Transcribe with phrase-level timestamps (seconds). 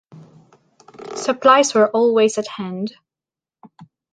[1.15, 2.95] Supplies were always at hand.